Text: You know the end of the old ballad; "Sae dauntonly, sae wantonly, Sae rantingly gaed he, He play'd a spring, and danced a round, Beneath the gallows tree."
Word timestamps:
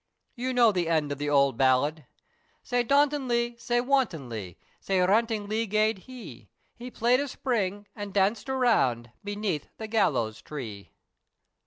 You 0.33 0.51
know 0.51 0.71
the 0.71 0.89
end 0.89 1.11
of 1.11 1.19
the 1.19 1.29
old 1.29 1.57
ballad; 1.57 2.07
"Sae 2.63 2.81
dauntonly, 2.81 3.55
sae 3.59 3.81
wantonly, 3.81 4.57
Sae 4.79 4.99
rantingly 4.99 5.67
gaed 5.67 5.99
he, 5.99 6.49
He 6.75 6.89
play'd 6.89 7.19
a 7.19 7.27
spring, 7.27 7.85
and 7.95 8.11
danced 8.11 8.49
a 8.49 8.55
round, 8.55 9.11
Beneath 9.23 9.67
the 9.77 9.85
gallows 9.85 10.41
tree." 10.41 10.89